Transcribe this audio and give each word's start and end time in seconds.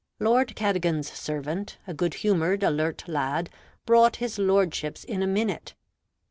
Lord 0.19 0.55
Cadogan's 0.55 1.13
servant, 1.13 1.77
a 1.85 1.93
good 1.93 2.15
humored, 2.15 2.63
alert 2.63 3.07
lad, 3.07 3.51
brought 3.85 4.15
his 4.15 4.39
Lordship's 4.39 5.03
in 5.03 5.21
a 5.21 5.27
minute. 5.27 5.75